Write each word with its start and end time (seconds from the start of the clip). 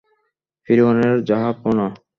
ফিওরনের, 0.67 1.15
জাহাঁপনা! 1.27 1.87